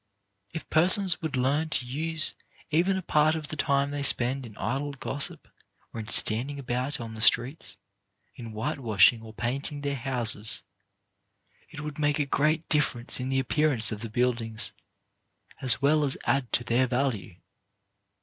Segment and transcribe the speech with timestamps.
[0.51, 2.33] If persons would learn to use
[2.71, 5.47] even a part of the time they spend in idle gossip
[5.93, 7.77] or in standing about on the streets,
[8.33, 10.63] in white washing or painting their houses,
[11.69, 14.73] it would make a great difference in the appearance of the build ings,
[15.61, 17.35] as well as add to their value.